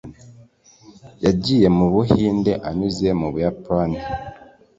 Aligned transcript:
yagiye 1.25 1.67
mu 1.77 1.85
buhinde 1.93 2.51
anyuze 2.67 3.09
mu 3.19 3.27
buyapani 3.33 3.99